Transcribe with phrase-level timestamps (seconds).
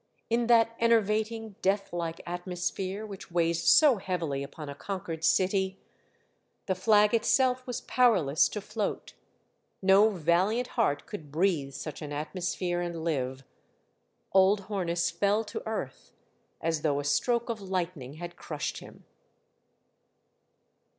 [0.31, 5.77] In that enervating, deathlike atmosphere which weighs so heavily upon a conquered city,
[6.65, 9.13] the flag itself was powerless to float;
[9.79, 13.43] no valiant heart could breathe such an atmos phere and live.
[14.33, 16.13] Old Hornus fell to earth,
[16.61, 19.05] as though a stroke of lightning had crushed him.